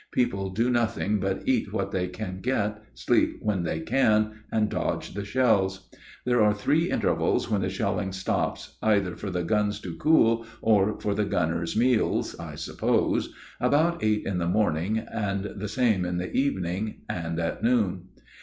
People 0.11 0.49
do 0.49 0.71
nothing 0.71 1.19
but 1.19 1.43
eat 1.45 1.71
what 1.71 1.91
they 1.91 2.07
can 2.07 2.39
get, 2.41 2.81
sleep 2.95 3.37
when 3.39 3.61
they 3.61 3.79
can, 3.81 4.31
and 4.51 4.67
dodge 4.67 5.13
the 5.13 5.23
shells. 5.23 5.91
There 6.25 6.41
are 6.43 6.55
three 6.55 6.89
intervals 6.89 7.51
when 7.51 7.61
the 7.61 7.69
shelling 7.69 8.11
stops 8.11 8.79
either 8.81 9.15
for 9.15 9.29
the 9.29 9.43
guns 9.43 9.79
to 9.81 9.95
cool 9.97 10.47
or 10.59 10.99
for 10.99 11.13
the 11.13 11.25
gunners' 11.25 11.75
meals, 11.77 12.35
I 12.39 12.55
suppose, 12.55 13.31
about 13.59 14.03
eight 14.03 14.25
in 14.25 14.39
the 14.39 14.47
morning, 14.49 15.03
the 15.05 15.67
same 15.69 16.03
in 16.03 16.17
the 16.17 16.31
evening, 16.33 17.01
and 17.07 17.39
at 17.39 17.61
noon. 17.63 18.05